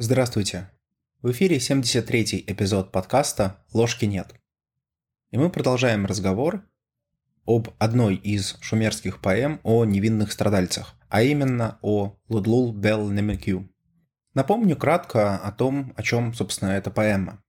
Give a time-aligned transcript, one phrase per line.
[0.00, 0.70] Здравствуйте.
[1.22, 4.32] В эфире 73-й эпизод подкаста «Ложки нет».
[5.32, 6.62] И мы продолжаем разговор
[7.44, 13.68] об одной из шумерских поэм о невинных страдальцах, а именно о Лудлул Бел Немекю.
[14.34, 17.42] Напомню кратко о том, о чем, собственно, эта поэма.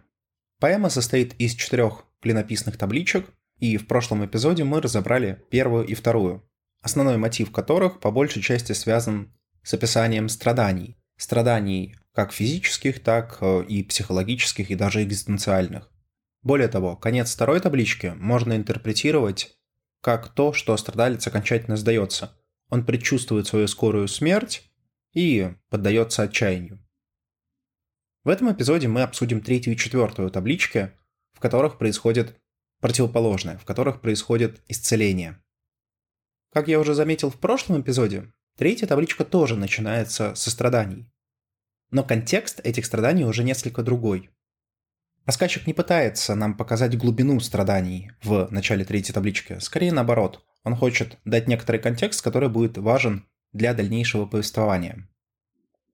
[0.60, 3.26] Поэма состоит из четырех клинописных табличек,
[3.58, 6.48] и в прошлом эпизоде мы разобрали первую и вторую,
[6.82, 9.32] основной мотив которых по большей части связан
[9.62, 10.96] с описанием страданий.
[11.16, 15.90] Страданий как физических, так э, и психологических, и даже экзистенциальных.
[16.42, 19.56] Более того, конец второй таблички можно интерпретировать
[20.00, 22.36] как то, что страдалец окончательно сдается.
[22.68, 24.70] Он предчувствует свою скорую смерть
[25.14, 26.80] и поддается отчаянию.
[28.24, 30.92] В этом эпизоде мы обсудим третью и четвертую таблички,
[31.32, 32.40] в которых происходит
[32.80, 35.42] противоположное, в которых происходит исцеление.
[36.52, 41.10] Как я уже заметил в прошлом эпизоде, третья табличка тоже начинается со страданий.
[41.90, 44.30] Но контекст этих страданий уже несколько другой.
[45.26, 50.44] Рассказчик не пытается нам показать глубину страданий в начале третьей таблички, скорее наоборот.
[50.62, 55.08] Он хочет дать некоторый контекст, который будет важен для дальнейшего повествования.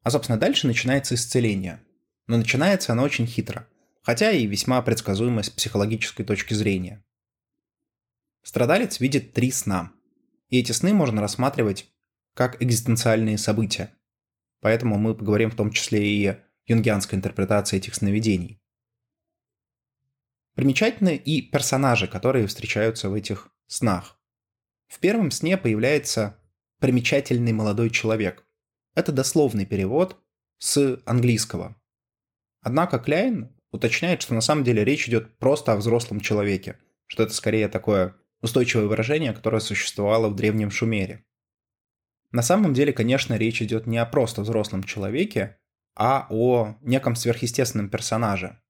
[0.02, 1.82] А, собственно, дальше начинается исцеление–
[2.28, 3.66] но начинается оно очень хитро,
[4.02, 7.04] хотя и весьма предсказуемо с психологической точки зрения.
[8.42, 9.92] Страдалец видит три сна,
[10.48, 11.90] и эти сны можно рассматривать
[12.34, 13.92] как экзистенциальные события.
[14.60, 18.60] Поэтому мы поговорим в том числе и о юнгианской интерпретации этих сновидений.
[20.54, 24.18] Примечательны и персонажи, которые встречаются в этих снах.
[24.86, 26.40] В первом сне появляется
[26.78, 28.46] примечательный молодой человек.
[28.94, 30.20] Это дословный перевод
[30.58, 31.76] с английского.
[32.68, 37.32] Однако Кляйн уточняет, что на самом деле речь идет просто о взрослом человеке, что это
[37.32, 41.24] скорее такое устойчивое выражение, которое существовало в древнем Шумере.
[42.30, 45.56] На самом деле, конечно, речь идет не о просто взрослом человеке,
[45.96, 48.60] а о неком сверхъестественном персонаже.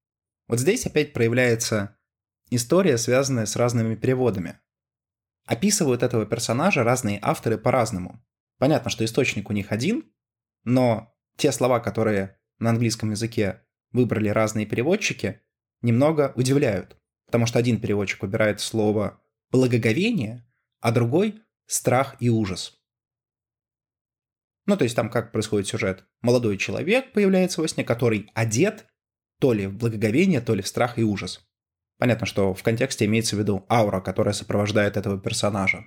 [0.47, 1.97] Вот здесь опять проявляется
[2.49, 4.61] история, связанная с разными переводами.
[5.45, 8.25] Описывают этого персонажа разные авторы по-разному.
[8.59, 10.09] Понятно, что источник у них один,
[10.63, 15.41] но те слова, которые на английском языке выбрали разные переводчики,
[15.81, 16.97] немного удивляют.
[17.25, 20.45] Потому что один переводчик выбирает слово «благоговение»,
[20.79, 22.79] а другой «страх и ужас».
[24.65, 26.05] Ну, то есть там как происходит сюжет.
[26.21, 28.85] Молодой человек появляется во сне, который одет
[29.39, 31.47] то ли в благоговение, то ли в страх и ужас.
[31.97, 35.85] Понятно, что в контексте имеется в виду аура, которая сопровождает этого персонажа.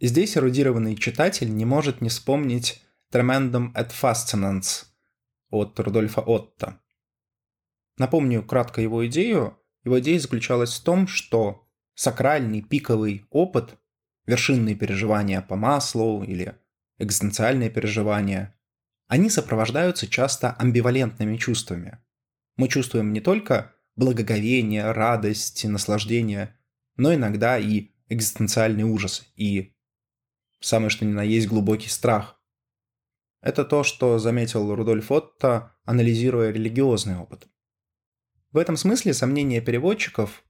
[0.00, 2.82] Здесь эрудированный читатель не может не вспомнить
[3.12, 4.84] Tremendum et Fascinans
[5.50, 6.80] от Рудольфа Отто.
[7.96, 9.58] Напомню кратко его идею.
[9.84, 13.76] Его идея заключалась в том, что сакральный пиковый опыт,
[14.26, 16.54] вершинные переживания по маслу или
[16.98, 18.54] экзистенциальные переживания,
[19.06, 21.98] они сопровождаются часто амбивалентными чувствами.
[22.56, 26.56] Мы чувствуем не только благоговение, радость, наслаждение,
[26.96, 29.74] но иногда и экзистенциальный ужас и
[30.60, 32.37] самое что ни на есть глубокий страх.
[33.40, 37.46] Это то, что заметил Рудольф Отто, анализируя религиозный опыт.
[38.50, 40.44] В этом смысле сомнения переводчиков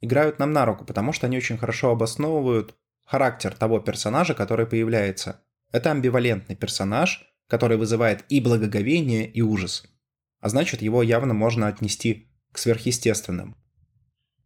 [0.00, 5.42] играют нам на руку, потому что они очень хорошо обосновывают характер того персонажа, который появляется.
[5.72, 9.84] Это амбивалентный персонаж, который вызывает и благоговение, и ужас.
[10.40, 13.56] А значит, его явно можно отнести к сверхъестественным.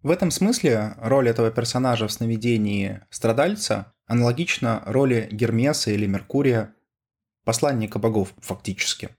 [0.03, 6.75] В этом смысле роль этого персонажа в сновидении страдальца аналогична роли Гермеса или Меркурия
[7.45, 9.11] посланника богов фактически.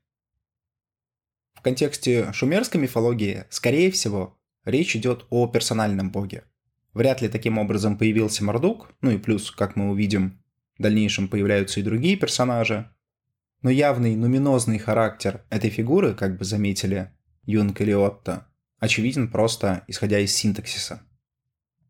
[1.53, 6.45] В контексте шумерской мифологии, скорее всего, речь идет о персональном боге.
[6.93, 10.41] Вряд ли таким образом появился Мордук, ну и плюс, как мы увидим,
[10.77, 12.91] в дальнейшем появляются и другие персонажи.
[13.61, 17.11] Но явный нуминозный характер этой фигуры, как бы заметили
[17.43, 18.47] Юнг или Отто,
[18.79, 21.03] очевиден просто исходя из синтаксиса.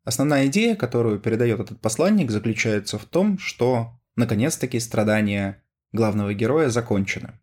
[0.03, 5.60] Основная идея, которую передает этот посланник, заключается в том, что наконец-таки страдания
[5.91, 7.39] главного героя закончено.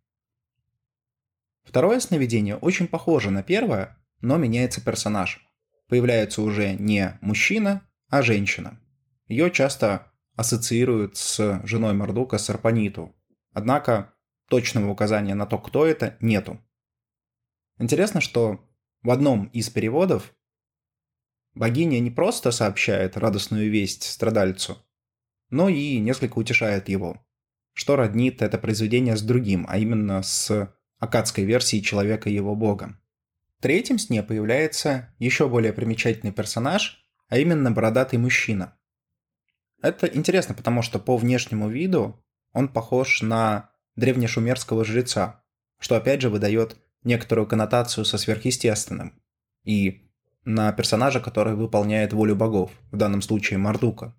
[1.65, 5.47] Второе сновидение очень похоже на первое, но меняется персонаж.
[5.87, 8.81] Появляется уже не мужчина, а женщина.
[9.27, 13.15] Ее часто ассоциируют с женой Мордука Сарпаниту.
[13.53, 14.15] Однако
[14.49, 16.59] точного указания на то, кто это, нету.
[17.79, 18.67] Интересно, что
[19.03, 20.35] в одном из переводов
[21.55, 24.79] богиня не просто сообщает радостную весть страдальцу,
[25.51, 27.23] но и несколько утешает его
[27.79, 32.99] что роднит это произведение с другим, а именно с акадской версией человека и его бога.
[33.57, 38.77] В третьем сне появляется еще более примечательный персонаж, а именно бородатый мужчина.
[39.81, 42.21] Это интересно, потому что по внешнему виду
[42.53, 45.45] он похож на древнешумерского жреца,
[45.79, 49.23] что опять же выдает некоторую коннотацию со сверхъестественным
[49.63, 50.11] и
[50.45, 54.18] на персонажа, который выполняет волю богов, в данном случае Мардука.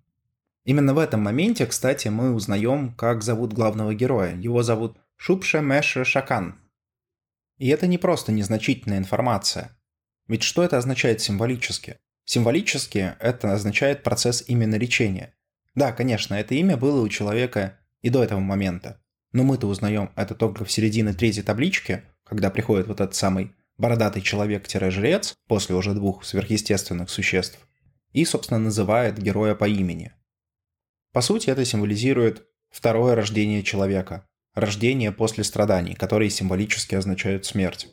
[0.70, 4.36] Именно в этом моменте, кстати, мы узнаем, как зовут главного героя.
[4.36, 6.60] Его зовут Шупша Мэша Шакан.
[7.58, 9.76] И это не просто незначительная информация.
[10.28, 11.96] Ведь что это означает символически?
[12.24, 15.34] Символически это означает процесс именно речения.
[15.74, 19.02] Да, конечно, это имя было у человека и до этого момента.
[19.32, 24.20] Но мы-то узнаем это только в середине третьей таблички, когда приходит вот этот самый бородатый
[24.20, 27.58] человек-жрец после уже двух сверхъестественных существ
[28.12, 30.12] и, собственно, называет героя по имени.
[31.12, 37.88] По сути, это символизирует второе рождение человека, рождение после страданий, которые символически означают смерть.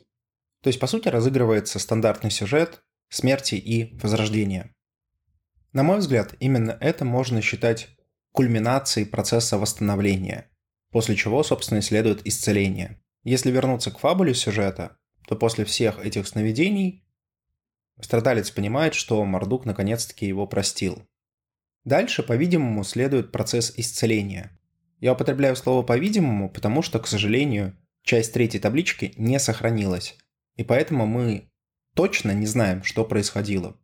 [0.62, 4.74] То есть, по сути, разыгрывается стандартный сюжет смерти и возрождения.
[5.72, 7.88] На мой взгляд, именно это можно считать
[8.32, 10.50] кульминацией процесса восстановления,
[10.90, 13.00] после чего, собственно, и следует исцеление.
[13.24, 17.04] Если вернуться к фабуле сюжета, то после всех этих сновидений
[18.00, 21.06] страдалец понимает, что Мардук наконец-таки его простил.
[21.88, 24.50] Дальше, по-видимому, следует процесс исцеления.
[25.00, 30.18] Я употребляю слово «по-видимому», потому что, к сожалению, часть третьей таблички не сохранилась,
[30.56, 31.50] и поэтому мы
[31.94, 33.80] точно не знаем, что происходило.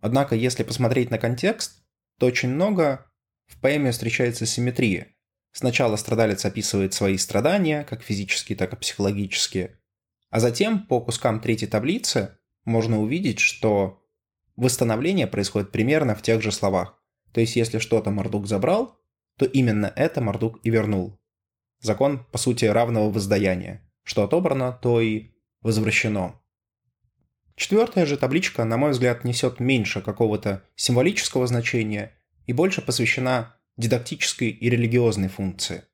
[0.00, 1.84] Однако, если посмотреть на контекст,
[2.18, 3.06] то очень много
[3.46, 5.06] в поэме встречается симметрия.
[5.52, 9.78] Сначала страдалец описывает свои страдания, как физические, так и психологические,
[10.30, 14.02] а затем по кускам третьей таблицы можно увидеть, что
[14.56, 16.97] восстановление происходит примерно в тех же словах.
[17.32, 18.98] То есть, если что-то Мордук забрал,
[19.36, 21.18] то именно это Мордук и вернул.
[21.80, 23.88] Закон, по сути, равного воздаяния.
[24.02, 25.30] Что отобрано, то и
[25.60, 26.40] возвращено.
[27.54, 32.16] Четвертая же табличка, на мой взгляд, несет меньше какого-то символического значения
[32.46, 35.84] и больше посвящена дидактической и религиозной функции.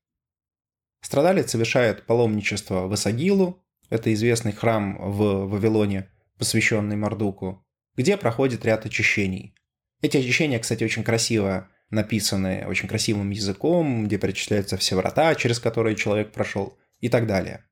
[1.00, 7.66] Страдалец совершает паломничество в Исагилу, это известный храм в Вавилоне, посвященный Мардуку,
[7.96, 9.54] где проходит ряд очищений.
[10.00, 15.96] Эти очищения, кстати, очень красиво написаны, очень красивым языком, где перечисляются все врата, через которые
[15.96, 17.64] человек прошел и так далее.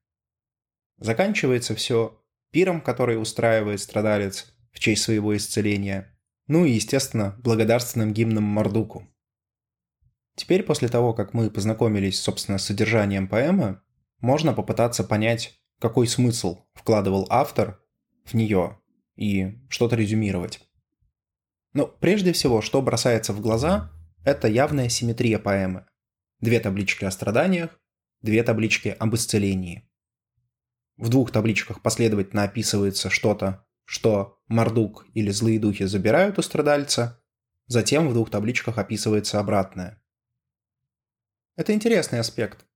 [0.99, 2.21] Заканчивается все
[2.51, 6.17] пиром, который устраивает страдалец в честь своего исцеления,
[6.47, 9.09] ну и, естественно, благодарственным гимном Мардуку.
[10.35, 13.81] Теперь, после того, как мы познакомились, собственно, с содержанием поэмы,
[14.21, 17.81] можно попытаться понять, какой смысл вкладывал автор
[18.25, 18.79] в нее
[19.17, 20.61] и что-то резюмировать.
[21.73, 23.91] Но прежде всего, что бросается в глаза,
[24.25, 25.87] это явная симметрия поэмы.
[26.41, 27.81] Две таблички о страданиях,
[28.21, 29.89] две таблички об исцелении.
[30.97, 37.21] В двух табличках последовательно описывается что-то, что Мордук или злые духи забирают у страдальца,
[37.67, 40.03] затем в двух табличках описывается обратное.
[41.57, 42.67] Это интересный аспект.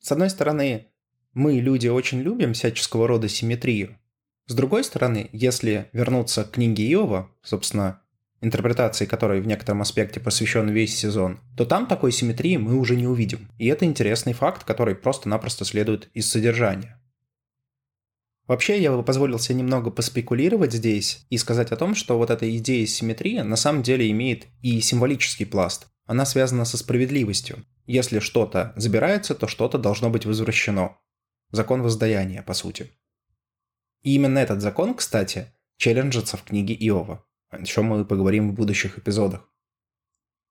[0.00, 0.88] С одной стороны,
[1.32, 3.98] мы, люди, очень любим всяческого рода симметрию.
[4.46, 8.02] С другой стороны, если вернуться к книге Иова, собственно,
[8.42, 13.06] интерпретации которой в некотором аспекте посвящен весь сезон, то там такой симметрии мы уже не
[13.06, 13.48] увидим.
[13.58, 17.00] И это интересный факт, который просто-напросто следует из содержания.
[18.46, 22.54] Вообще, я бы позволил себе немного поспекулировать здесь и сказать о том, что вот эта
[22.58, 25.86] идея симметрии на самом деле имеет и символический пласт.
[26.04, 27.64] Она связана со справедливостью.
[27.86, 30.98] Если что-то забирается, то что-то должно быть возвращено.
[31.52, 32.90] Закон воздаяния, по сути.
[34.02, 35.46] И именно этот закон, кстати,
[35.76, 39.48] челленджится в книге Иова, о чем мы поговорим в будущих эпизодах.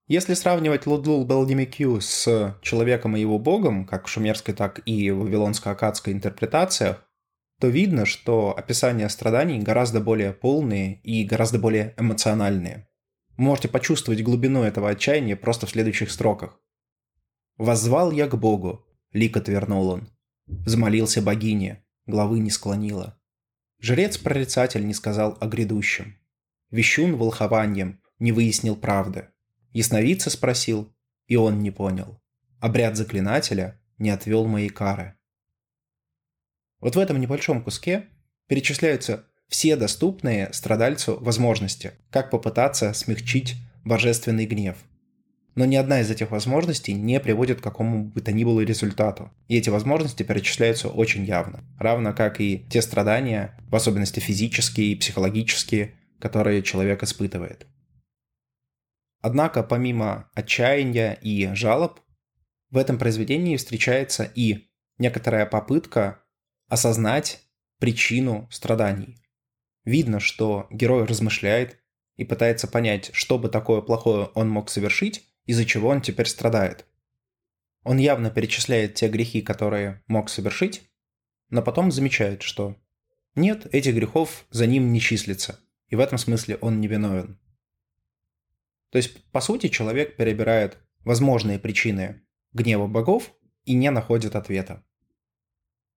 [0.07, 5.23] Если сравнивать Лудлул Белдимикю с человеком и его богом, как в шумерской, так и в
[5.23, 7.07] вавилонско-акадской интерпретациях,
[7.59, 12.87] то видно, что описания страданий гораздо более полные и гораздо более эмоциональные.
[13.37, 16.59] Вы можете почувствовать глубину этого отчаяния просто в следующих строках.
[17.57, 20.09] «Воззвал я к Богу, лик отвернул он.
[20.47, 23.19] Взмолился богине, главы не склонила.
[23.79, 26.20] Жрец-прорицатель не сказал о грядущем.
[26.71, 29.27] Вещун волхованием не выяснил правды.
[29.73, 30.93] Ясновидца спросил,
[31.27, 32.19] и он не понял.
[32.59, 35.15] Обряд заклинателя не отвел моей кары.
[36.79, 38.07] Вот в этом небольшом куске
[38.47, 44.77] перечисляются все доступные страдальцу возможности, как попытаться смягчить божественный гнев–
[45.55, 49.31] но ни одна из этих возможностей не приводит к какому бы то ни было результату.
[49.47, 51.61] И эти возможности перечисляются очень явно.
[51.77, 57.67] Равно как и те страдания, в особенности физические и психологические, которые человек испытывает.
[59.19, 61.99] Однако помимо отчаяния и жалоб,
[62.69, 66.23] в этом произведении встречается и некоторая попытка
[66.69, 67.41] осознать
[67.79, 69.17] причину страданий.
[69.83, 71.79] видно, что герой размышляет
[72.15, 76.85] и пытается понять, что бы такое плохое он мог совершить, из-за чего он теперь страдает.
[77.83, 80.83] Он явно перечисляет те грехи, которые мог совершить,
[81.49, 82.77] но потом замечает, что
[83.35, 85.59] нет, этих грехов за ним не числится,
[85.91, 87.37] и в этом смысле он не виновен.
[88.89, 93.33] То есть, по сути, человек перебирает возможные причины гнева богов
[93.65, 94.83] и не находит ответа.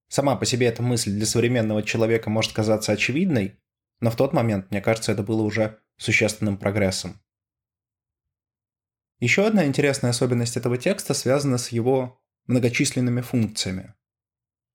[0.08, 3.60] Сама по себе эта мысль для современного человека может казаться очевидной,
[4.00, 7.20] но в тот момент, мне кажется, это было уже существенным прогрессом.
[9.20, 13.94] Еще одна интересная особенность этого текста связана с его многочисленными функциями.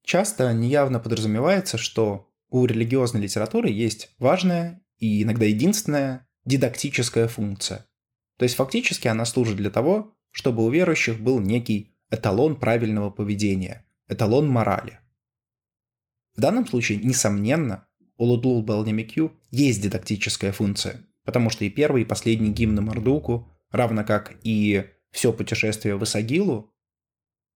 [0.03, 7.87] Часто неявно подразумевается, что у религиозной литературы есть важная и иногда единственная дидактическая функция.
[8.37, 13.85] То есть фактически она служит для того, чтобы у верующих был некий эталон правильного поведения,
[14.07, 14.99] эталон морали.
[16.35, 17.87] В данном случае, несомненно,
[18.17, 24.03] у Лудлул Белнемикю есть дидактическая функция, потому что и первый, и последний гимн Мардуку, равно
[24.03, 26.73] как и все путешествие в Исагилу,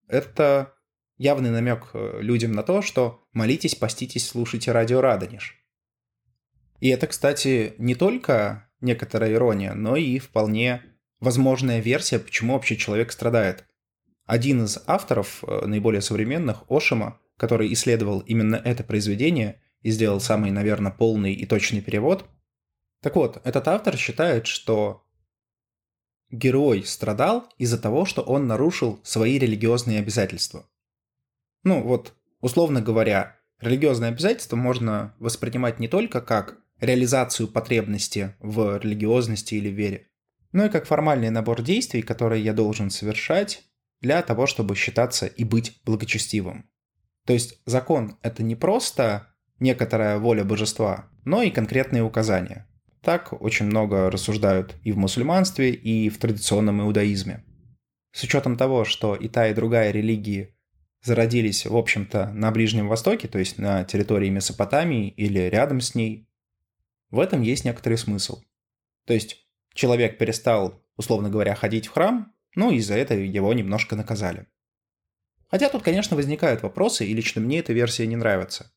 [0.08, 0.74] это
[1.18, 5.63] явный намек э, людям на то, что молитесь, поститесь, слушайте радио Радонеж.
[6.84, 10.84] И это, кстати, не только некоторая ирония, но и вполне
[11.22, 13.64] возможная версия, почему вообще человек страдает.
[14.26, 20.52] Один из авторов, э, наиболее современных, Ошима, который исследовал именно это произведение и сделал самый,
[20.52, 22.26] наверное, полный и точный перевод.
[23.02, 25.06] Так вот, этот автор считает, что
[26.32, 30.70] герой страдал из-за того, что он нарушил свои религиозные обязательства.
[31.64, 39.56] Ну вот, условно говоря, религиозные обязательства можно воспринимать не только как реализацию потребности в религиозности
[39.56, 40.08] или вере,
[40.52, 43.64] но и как формальный набор действий, которые я должен совершать
[44.02, 46.70] для того, чтобы считаться и быть благочестивым.
[47.26, 52.68] То есть закон– это не просто некоторая воля божества, но и конкретные указания.
[53.02, 57.44] Так очень много рассуждают и в мусульманстве, и в традиционном иудаизме.
[58.14, 60.56] С учетом того, что и та, и другая религии
[61.04, 66.30] зародились, в общем-то, на Ближнем Востоке, то есть на территории Месопотамии или рядом с ней,
[67.14, 68.42] в этом есть некоторый смысл.
[69.06, 73.96] То есть человек перестал, условно говоря, ходить в храм, ну и за это его немножко
[73.96, 74.48] наказали.
[75.48, 78.74] Хотя тут, конечно, возникают вопросы, и лично мне эта версия не нравится.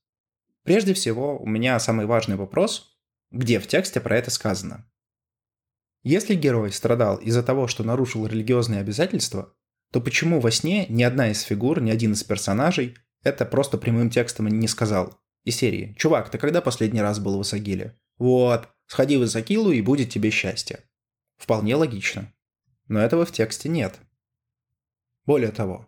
[0.64, 2.98] Прежде всего, у меня самый важный вопрос,
[3.30, 4.86] где в тексте про это сказано.
[6.02, 9.54] Если герой страдал из-за того, что нарушил религиозные обязательства,
[9.92, 14.10] то почему во сне ни одна из фигур, ни один из персонажей это просто прямым
[14.10, 15.18] текстом не сказал?
[15.44, 19.80] Из серии «Чувак, ты когда последний раз был в Исагиле?» «Вот, сходи в Исагилу и
[19.80, 20.84] будет тебе счастье».
[21.36, 22.32] Вполне логично.
[22.88, 24.00] Но этого в тексте нет.
[25.26, 25.86] Более того,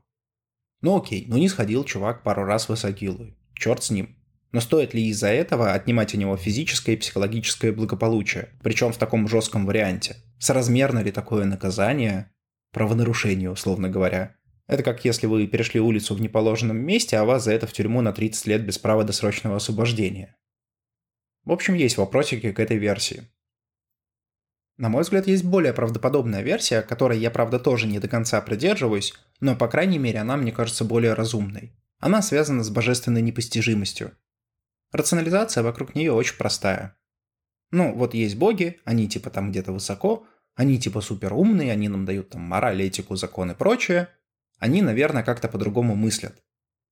[0.80, 3.34] ну окей, ну не сходил чувак пару раз в Исагилу.
[3.54, 4.16] Черт с ним.
[4.52, 9.28] Но стоит ли из-за этого отнимать у него физическое и психологическое благополучие, причем в таком
[9.28, 10.16] жестком варианте?
[10.38, 12.32] Соразмерно ли такое наказание
[12.72, 14.36] правонарушение, условно говоря?
[14.66, 18.00] Это как если вы перешли улицу в неположенном месте, а вас за это в тюрьму
[18.00, 20.36] на 30 лет без права досрочного освобождения.
[21.48, 23.26] В общем, есть вопросики к этой версии.
[24.76, 29.14] На мой взгляд, есть более правдоподобная версия, которой я, правда, тоже не до конца придерживаюсь,
[29.40, 31.74] но, по крайней мере, она мне кажется более разумной.
[32.00, 34.12] Она связана с божественной непостижимостью.
[34.92, 36.98] Рационализация вокруг нее очень простая.
[37.70, 42.04] Ну, вот есть боги, они типа там где-то высоко, они типа супер умные, они нам
[42.04, 44.10] дают там мораль, этику, закон и прочее.
[44.58, 46.44] Они, наверное, как-то по-другому мыслят.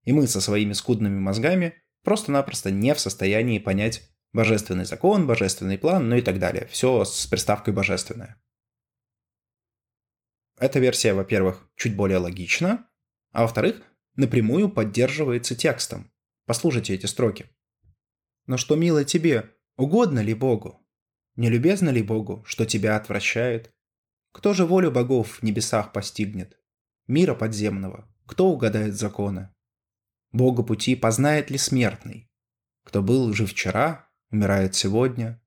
[0.05, 6.09] И мы со своими скудными мозгами просто-напросто не в состоянии понять божественный закон, божественный план,
[6.09, 6.67] ну и так далее.
[6.67, 8.41] Все с приставкой божественное.
[10.59, 12.89] Эта версия, во-первых, чуть более логична,
[13.33, 13.83] а во-вторых,
[14.15, 16.11] напрямую поддерживается текстом.
[16.47, 17.51] Послушайте эти строки.
[18.47, 20.87] Но что мило тебе, угодно ли Богу?
[21.35, 23.75] Не любезно ли Богу, что тебя отвращает?
[24.33, 26.59] Кто же волю богов в небесах постигнет?
[27.07, 29.51] Мира подземного, кто угадает законы?
[30.33, 32.31] Бога пути познает ли смертный?
[32.85, 35.43] Кто был жив вчера, умирает сегодня.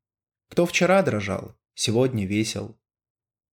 [0.49, 2.79] Кто вчера дрожал, сегодня весел.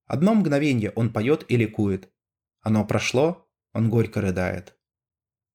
[0.07, 2.13] Одно мгновение он поет и ликует.
[2.61, 4.79] Оно прошло, он горько рыдает.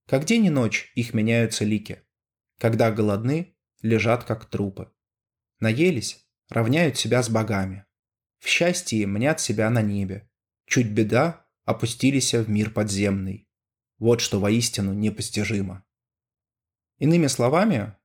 [0.08, 2.02] Как день и ночь их меняются лики.
[2.60, 4.92] Когда голодны, лежат как трупы.
[5.60, 7.86] Наелись, равняют себя с богами.
[8.40, 10.30] В счастье мнят себя на небе.
[10.66, 13.48] Чуть беда, опустились в мир подземный.
[13.98, 15.86] Вот что воистину непостижимо.
[16.98, 17.96] Иными словами,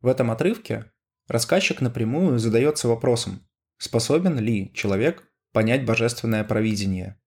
[0.00, 0.92] в этом отрывке
[1.26, 3.46] рассказчик напрямую задается вопросом,
[3.78, 7.20] способен ли человек понять божественное провидение.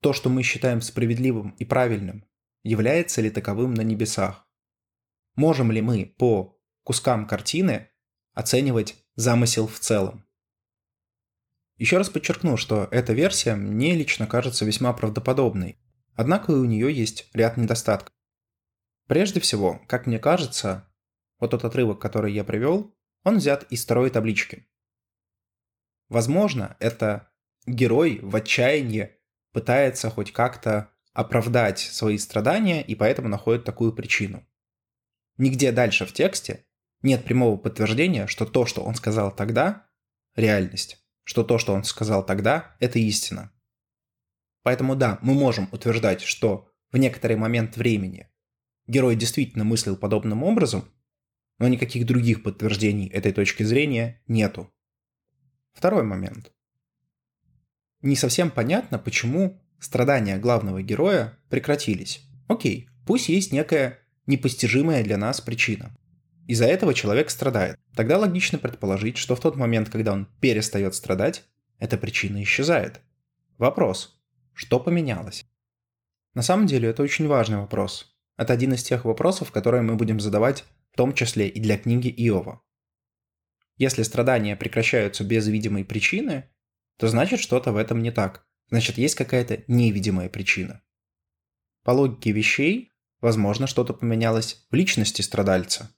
[0.00, 2.24] То, что мы считаем справедливым и правильным,
[2.62, 4.46] является ли таковым на небесах?
[5.34, 6.58] Можем ли мы по
[6.88, 7.90] кускам картины
[8.32, 10.24] оценивать замысел в целом.
[11.76, 15.78] Еще раз подчеркну, что эта версия мне лично кажется весьма правдоподобной,
[16.14, 18.10] однако и у нее есть ряд недостатков.
[19.06, 20.87] Прежде всего, как мне кажется,
[21.38, 24.66] вот тот отрывок, который я привел, он взят из второй таблички.
[26.08, 27.30] Возможно, это
[27.66, 29.16] герой в отчаянии
[29.52, 34.46] пытается хоть как-то оправдать свои страдания и поэтому находит такую причину.
[35.36, 36.64] Нигде дальше в тексте
[37.02, 39.86] нет прямого подтверждения, что то, что он сказал тогда,
[40.34, 43.52] реальность, что то, что он сказал тогда, это истина.
[44.62, 48.28] Поэтому да, мы можем утверждать, что в некоторый момент времени
[48.86, 50.90] герой действительно мыслил подобным образом,
[51.58, 54.72] но никаких других подтверждений этой точки зрения нету.
[55.72, 56.52] Второй момент.
[58.02, 62.22] Не совсем понятно, почему страдания главного героя прекратились.
[62.46, 65.96] Окей, пусть есть некая непостижимая для нас причина.
[66.46, 67.78] Из-за этого человек страдает.
[67.94, 71.44] Тогда логично предположить, что в тот момент, когда он перестает страдать,
[71.78, 73.00] эта причина исчезает.
[73.58, 74.20] Вопрос.
[74.54, 75.44] Что поменялось?
[76.34, 78.16] На самом деле это очень важный вопрос.
[78.36, 82.08] Это один из тех вопросов, которые мы будем задавать в том числе и для книги
[82.08, 82.62] Иова.
[83.76, 86.50] Если страдания прекращаются без видимой причины,
[86.96, 88.46] то значит что-то в этом не так.
[88.70, 90.82] Значит, есть какая-то невидимая причина.
[91.84, 95.94] По логике вещей, возможно, что-то поменялось в личности страдальца.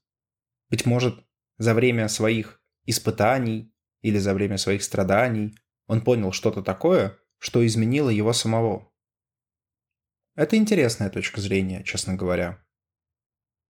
[0.68, 1.26] Быть может,
[1.58, 5.56] за время своих испытаний или за время своих страданий
[5.86, 8.92] он понял что-то такое, что изменило его самого.
[10.36, 12.64] Это интересная точка зрения, честно говоря.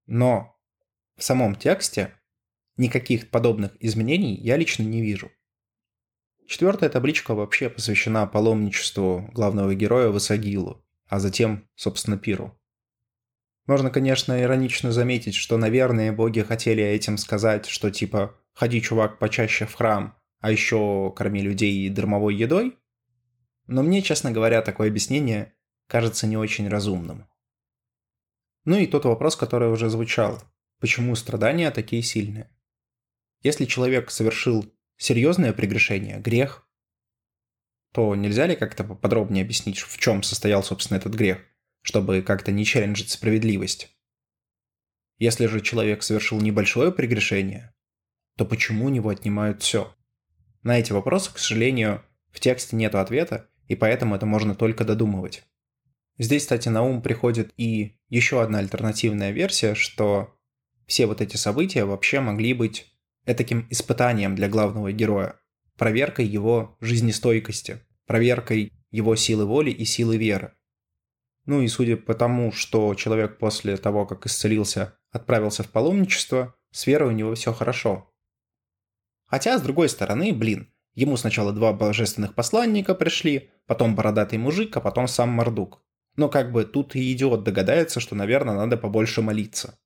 [0.06, 0.59] Но
[1.20, 2.14] в самом тексте
[2.78, 5.30] никаких подобных изменений я лично не вижу.
[6.46, 12.58] Четвертая табличка вообще посвящена паломничеству главного героя Васагилу, а затем, собственно, Пиру.
[13.66, 19.66] Можно, конечно, иронично заметить, что, наверное, боги хотели этим сказать, что типа «ходи, чувак, почаще
[19.66, 22.78] в храм, а еще корми людей дармовой едой»,
[23.66, 25.52] но мне, честно говоря, такое объяснение
[25.86, 27.26] кажется не очень разумным.
[28.64, 30.42] Ну и тот вопрос, который уже звучал.
[30.80, 32.50] Почему страдания такие сильные?
[33.42, 36.66] Если человек совершил серьезное прегрешение, грех,
[37.92, 41.44] то нельзя ли как-то подробнее объяснить, в чем состоял, собственно, этот грех,
[41.82, 43.94] чтобы как-то не челленджить справедливость?
[45.18, 47.74] Если же человек совершил небольшое прегрешение,
[48.38, 49.94] то почему у него отнимают все?
[50.62, 55.44] На эти вопросы, к сожалению, в тексте нет ответа, и поэтому это можно только додумывать.
[56.16, 60.39] Здесь, кстати, на ум приходит и еще одна альтернативная версия, что
[60.90, 62.92] все вот эти события вообще могли быть
[63.24, 65.40] таким испытанием для главного героя,
[65.78, 70.52] проверкой его жизнестойкости, проверкой его силы воли и силы веры.
[71.46, 76.88] Ну и судя по тому, что человек после того, как исцелился, отправился в паломничество, с
[76.88, 78.12] верой у него все хорошо.
[79.26, 84.80] Хотя, с другой стороны, блин, ему сначала два божественных посланника пришли, потом бородатый мужик, а
[84.80, 85.84] потом сам Мордук.
[86.16, 89.78] Но как бы тут и идиот догадается, что, наверное, надо побольше молиться.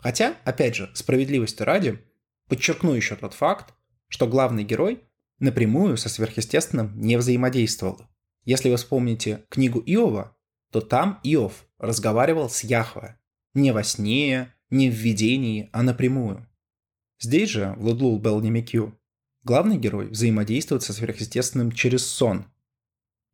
[0.00, 2.04] Хотя, опять же, справедливости ради,
[2.50, 3.74] Подчеркну еще тот факт,
[4.08, 5.04] что главный герой
[5.38, 8.00] напрямую со сверхъестественным не взаимодействовал.
[8.44, 10.36] Если вы вспомните книгу Иова,
[10.72, 13.20] то там Иов разговаривал с Яхве.
[13.54, 16.44] Не во сне, не в видении, а напрямую.
[17.20, 18.98] Здесь же, в Лудлул Белнимикю,
[19.44, 22.46] главный герой взаимодействует со сверхъестественным через сон.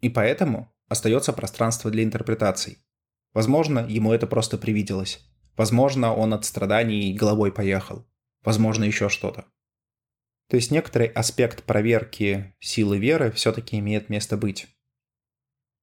[0.03, 2.85] И поэтому остается пространство для интерпретаций.
[3.33, 5.27] Возможно, ему это просто привиделось.
[5.57, 8.07] Возможно, он от страданий головой поехал
[8.47, 9.45] возможно, еще что-то.
[10.49, 14.69] То есть некоторый аспект проверки силы веры все-таки имеет место быть.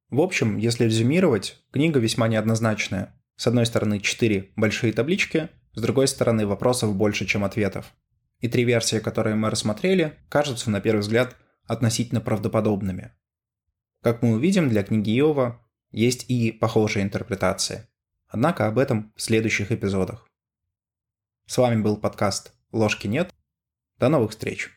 [0.09, 3.21] В общем, если резюмировать, книга весьма неоднозначная.
[3.35, 7.93] С одной стороны, четыре большие таблички, с другой стороны, вопросов больше, чем ответов.
[8.39, 13.11] И три версии, которые мы рассмотрели, кажутся, на первый взгляд, относительно правдоподобными.
[14.01, 17.87] Как мы увидим, для книги Иова есть и похожие интерпретации.
[18.33, 20.27] Однако об этом в следующих эпизодах.
[21.45, 23.31] С вами был подкаст «Ложки нет».
[23.99, 24.71] До новых встреч!